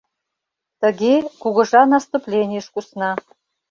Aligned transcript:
Тыге, 0.81 1.13
кугыжа 1.41 1.81
наступленийыш 1.93 2.67
кусна. 2.73 3.11